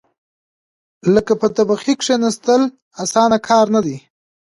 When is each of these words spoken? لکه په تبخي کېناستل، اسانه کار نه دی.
لکه 1.13 1.33
په 1.41 1.47
تبخي 1.55 1.93
کېناستل، 2.03 2.61
اسانه 3.03 3.37
کار 3.47 3.65
نه 3.75 3.81
دی. 3.85 3.97